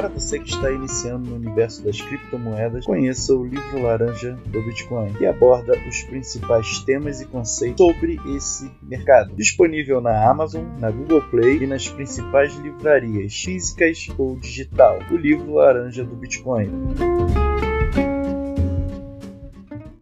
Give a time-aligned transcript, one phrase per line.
[0.00, 5.12] Para você que está iniciando no universo das criptomoedas, conheça o livro laranja do Bitcoin,
[5.12, 9.36] que aborda os principais temas e conceitos sobre esse mercado.
[9.36, 15.00] Disponível na Amazon, na Google Play e nas principais livrarias físicas ou digital.
[15.10, 16.70] O livro laranja do Bitcoin.